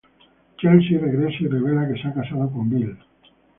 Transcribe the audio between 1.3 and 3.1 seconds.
y revela que se ha casado con Bill.